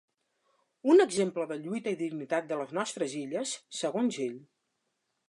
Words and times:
Un 0.93 1.01
exemple 1.03 1.45
de 1.51 1.57
lluita 1.65 1.93
i 1.95 1.99
dignitat 1.99 2.47
de 2.53 2.59
les 2.63 2.73
nostres 2.79 3.13
illes, 3.21 3.53
segons 3.83 4.19
ell. 4.29 4.35